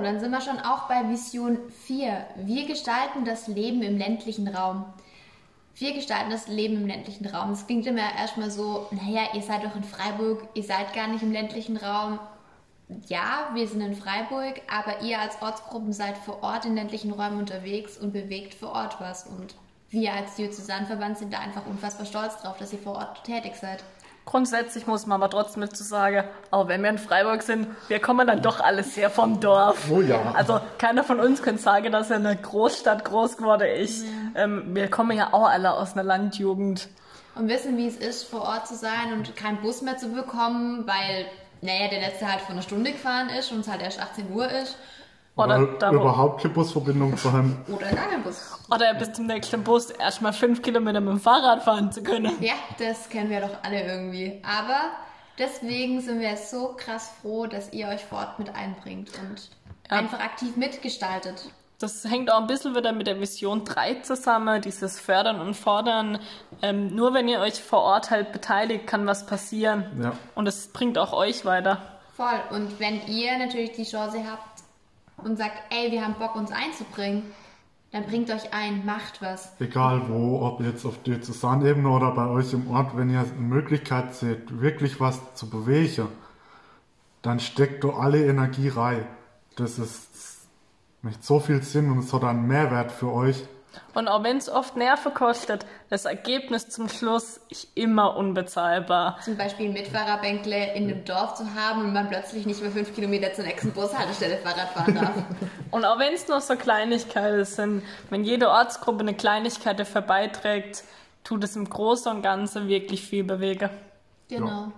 [0.00, 2.26] Dann sind wir schon auch bei Vision 4.
[2.36, 4.84] Wir gestalten das Leben im ländlichen Raum.
[5.74, 7.50] Wir gestalten das Leben im ländlichen Raum.
[7.50, 11.22] Das klingt immer erstmal so, naja, ihr seid doch in Freiburg, ihr seid gar nicht
[11.22, 12.18] im ländlichen Raum.
[13.06, 17.38] Ja, wir sind in Freiburg, aber ihr als Ortsgruppen seid vor Ort in ländlichen Räumen
[17.38, 19.26] unterwegs und bewegt vor Ort was.
[19.26, 19.54] Und
[19.90, 23.82] wir als Diözesanverband sind da einfach unfassbar stolz drauf, dass ihr vor Ort tätig seid.
[24.24, 28.26] Grundsätzlich muss man aber trotzdem dazu sagen, auch wenn wir in Freiburg sind, wir kommen
[28.26, 29.90] dann doch alles sehr vom Dorf.
[29.90, 30.32] Oh ja.
[30.34, 34.04] Also keiner von uns könnte sagen, dass er in einer Großstadt groß geworden ist.
[34.36, 36.88] Ähm, wir kommen ja auch alle aus einer Landjugend.
[37.34, 40.86] Und wissen, wie es ist, vor Ort zu sein und keinen Bus mehr zu bekommen,
[40.86, 41.26] weil,
[41.60, 44.48] naja, der letzte halt vor einer Stunde gefahren ist und es halt erst 18 Uhr
[44.50, 44.76] ist.
[45.44, 47.64] Oder, Oder überhaupt keine Busverbindung zu haben.
[47.68, 48.58] Oder gar kein Bus.
[48.70, 52.32] oder bis zum nächsten Bus erstmal fünf Kilometer mit dem Fahrrad fahren zu können.
[52.40, 54.42] Ja, das kennen wir doch alle irgendwie.
[54.44, 54.80] Aber
[55.38, 59.50] deswegen sind wir so krass froh, dass ihr euch vor Ort mit einbringt und
[59.90, 59.98] Ja.
[59.98, 61.50] einfach aktiv mitgestaltet.
[61.80, 66.18] Das hängt auch ein bisschen wieder mit der Vision 3 zusammen, dieses Fördern und Fordern.
[66.60, 69.86] Ähm, nur wenn ihr euch vor Ort halt beteiligt, kann was passieren.
[70.02, 70.12] Ja.
[70.34, 71.80] Und es bringt auch euch weiter.
[72.16, 72.38] Voll.
[72.50, 74.60] Und wenn ihr natürlich die Chance habt
[75.24, 77.22] und sagt, ey, wir haben Bock, uns einzubringen,
[77.92, 79.52] dann bringt euch ein, macht was.
[79.60, 84.14] Egal wo, ob jetzt auf Diözesanebene oder bei euch im Ort, wenn ihr eine Möglichkeit
[84.14, 86.08] seht, wirklich was zu bewegen,
[87.22, 89.06] dann steckt du alle Energie rein.
[89.56, 90.10] Das ist
[91.02, 93.44] macht so viel Sinn und es hat einen Mehrwert für euch.
[93.94, 99.18] Und auch wenn es oft Nerven kostet, das Ergebnis zum Schluss ist immer unbezahlbar.
[99.24, 102.94] Zum Beispiel ein Mitfahrerbänkle in einem Dorf zu haben und man plötzlich nicht mehr fünf
[102.94, 105.14] Kilometer zur nächsten Bushaltestelle Fahrrad fahren darf.
[105.70, 110.82] Und auch wenn es nur so Kleinigkeiten sind, wenn jede Ortsgruppe eine Kleinigkeit dafür beiträgt,
[111.22, 113.70] tut es im Großen und Ganzen wirklich viel bewegen.
[114.28, 114.72] genau.